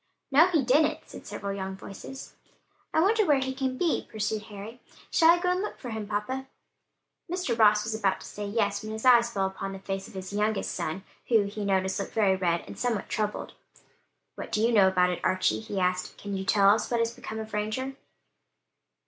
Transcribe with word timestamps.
"No, 0.31 0.47
he 0.47 0.63
didn't," 0.63 1.01
said 1.07 1.27
several 1.27 1.53
young 1.55 1.75
voices. 1.75 2.33
"I 2.91 3.01
wonder 3.01 3.23
where 3.23 3.37
he 3.37 3.53
can 3.53 3.77
be," 3.77 4.07
pursued 4.11 4.41
Harry. 4.49 4.81
"Shall 5.11 5.29
I 5.29 5.37
go 5.37 5.51
and 5.51 5.61
look 5.61 5.77
for 5.77 5.91
him, 5.91 6.07
papa?" 6.07 6.47
Mr. 7.31 7.55
Ross 7.55 7.83
was 7.83 7.93
about 7.93 8.19
to 8.21 8.25
say 8.25 8.47
yes, 8.47 8.81
when 8.81 8.93
his 8.93 9.05
eye 9.05 9.21
fell 9.21 9.45
upon 9.45 9.73
the 9.73 9.79
face 9.79 10.07
of 10.07 10.15
his 10.15 10.33
youngest 10.33 10.71
son 10.71 11.03
who, 11.27 11.43
he 11.43 11.63
noticed, 11.63 11.99
looked 11.99 12.13
very 12.15 12.35
red 12.35 12.61
and 12.61 12.79
somewhat 12.79 13.09
troubled. 13.09 13.53
"What 14.33 14.51
do 14.51 14.63
you 14.63 14.71
know 14.71 14.87
about 14.87 15.11
it, 15.11 15.21
Archie?" 15.23 15.59
he 15.59 15.79
asked; 15.79 16.17
"can 16.17 16.35
you 16.35 16.45
tell 16.45 16.71
us 16.71 16.89
what 16.89 16.99
has 16.99 17.13
become 17.13 17.37
of 17.37 17.53
Ranger?" 17.53 17.95